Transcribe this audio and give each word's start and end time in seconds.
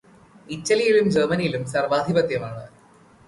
ഇറ്റലിയിലും 0.49 1.07
ജർമനിയിലും 1.11 1.63
സർവാധിപത്യമാണ്. 1.65 2.63